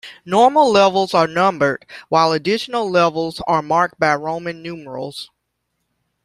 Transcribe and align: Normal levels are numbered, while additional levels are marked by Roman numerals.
Normal 0.25 0.71
levels 0.71 1.13
are 1.13 1.27
numbered, 1.27 1.85
while 2.09 2.31
additional 2.31 2.89
levels 2.89 3.39
are 3.45 3.61
marked 3.61 3.99
by 3.99 4.15
Roman 4.15 4.63
numerals. 4.63 5.29